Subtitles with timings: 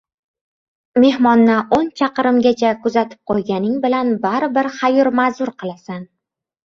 [1.03, 6.09] •Mehmonni o‘n chaqirimgacha kuuzatib qo‘yganing bilan baribir xayr-ma’zur qilasan.